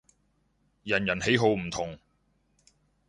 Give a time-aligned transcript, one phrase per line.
[0.81, 1.95] 人人喜好唔同